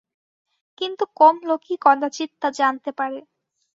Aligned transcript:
কিন্তু 0.81 1.03
কম 1.17 1.35
লোকই 1.43 1.75
কদাচিৎ 1.81 2.29
তা 2.41 2.47
জানতে 2.59 2.89
পারে। 2.97 3.19